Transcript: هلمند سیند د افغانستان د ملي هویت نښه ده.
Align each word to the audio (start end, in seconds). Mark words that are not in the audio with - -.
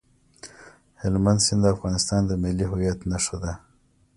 هلمند 1.01 1.39
سیند 1.45 1.61
د 1.63 1.67
افغانستان 1.75 2.21
د 2.25 2.31
ملي 2.43 2.65
هویت 2.71 2.99
نښه 3.11 3.37
ده. 3.43 3.53